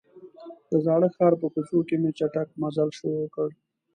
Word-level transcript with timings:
د 0.69 0.71
زاړه 0.85 1.07
ښار 1.15 1.33
په 1.41 1.47
کوڅو 1.53 1.79
کې 1.87 1.95
مې 2.01 2.11
چټک 2.19 2.47
مزل 2.61 2.89
شروع 2.97 3.27
کړ. 3.35 3.49